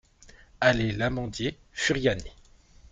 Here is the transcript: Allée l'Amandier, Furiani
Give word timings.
Allée 0.61 0.93
l'Amandier, 0.93 1.59
Furiani 1.73 2.31